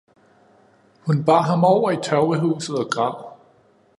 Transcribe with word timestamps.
Hun 1.05 1.19
bar 1.27 1.43
ham 1.49 1.63
over 1.63 1.91
i 1.91 1.99
tørvehuset 2.03 2.75
og 2.79 2.91
græd 2.91 3.15